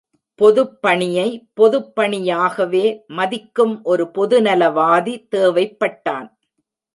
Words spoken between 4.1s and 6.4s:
பொதுநலவாதி தேவைப்பட்டான்.